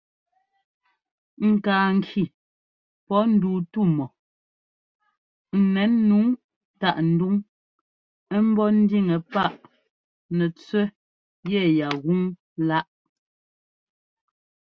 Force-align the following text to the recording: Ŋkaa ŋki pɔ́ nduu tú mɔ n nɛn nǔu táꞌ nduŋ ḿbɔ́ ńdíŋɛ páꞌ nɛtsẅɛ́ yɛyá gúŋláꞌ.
Ŋkaa 1.51 1.87
ŋki 1.99 2.23
pɔ́ 3.07 3.21
nduu 3.33 3.59
tú 3.71 3.81
mɔ 3.97 4.05
n 5.59 5.61
nɛn 5.73 5.91
nǔu 6.07 6.21
táꞌ 6.79 6.97
nduŋ 7.11 7.33
ḿbɔ́ 8.49 8.67
ńdíŋɛ 8.81 9.17
páꞌ 9.33 9.55
nɛtsẅɛ́ 10.37 10.91
yɛyá 11.51 11.87
gúŋláꞌ. 12.03 12.89